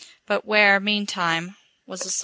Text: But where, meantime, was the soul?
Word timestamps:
But 0.25 0.45
where, 0.47 0.79
meantime, 0.79 1.57
was 1.85 1.99
the 2.01 2.09
soul? 2.09 2.19